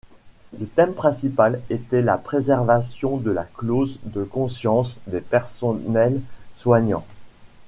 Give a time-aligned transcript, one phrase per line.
[0.59, 6.19] Le thème principal était la préservation de la clause de conscience des personnels
[6.55, 7.05] soignants.